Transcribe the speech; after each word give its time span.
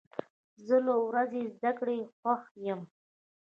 زه 0.65 0.77
له 0.85 0.93
ورځې 1.07 1.41
زده 1.55 1.71
کړې 1.79 1.97
خوښ 2.17 2.41
یم. 2.65 2.81